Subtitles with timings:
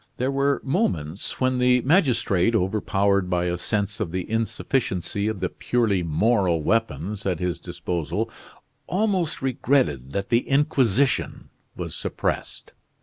[0.17, 5.49] There were moments when the magistrate, overpowered by a sense of the insufficiency of the
[5.49, 8.27] purely moral weapons at his disposal,
[8.87, 12.71] almost regretted that the Inquisition was suppressed.